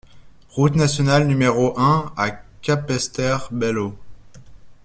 Route 0.49 0.73
Nationale 0.77 1.27
N° 1.29 1.75
un 1.77 2.11
à 2.17 2.31
Capesterre-Belle-Eau 2.63 3.95